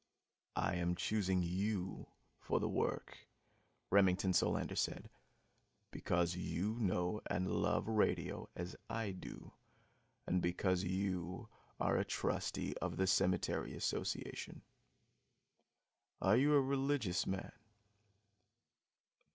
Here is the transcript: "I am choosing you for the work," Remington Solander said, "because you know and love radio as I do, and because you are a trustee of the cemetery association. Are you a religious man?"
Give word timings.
"I 0.55 0.77
am 0.77 0.95
choosing 0.95 1.43
you 1.43 2.07
for 2.39 2.59
the 2.59 2.67
work," 2.67 3.27
Remington 3.91 4.33
Solander 4.33 4.75
said, 4.75 5.11
"because 5.91 6.35
you 6.35 6.79
know 6.79 7.21
and 7.29 7.47
love 7.51 7.87
radio 7.87 8.49
as 8.55 8.75
I 8.89 9.11
do, 9.11 9.53
and 10.25 10.41
because 10.41 10.83
you 10.83 11.49
are 11.79 11.97
a 11.97 12.03
trustee 12.03 12.73
of 12.81 12.97
the 12.97 13.05
cemetery 13.05 13.75
association. 13.75 14.63
Are 16.19 16.35
you 16.35 16.55
a 16.55 16.61
religious 16.61 17.27
man?" 17.27 17.51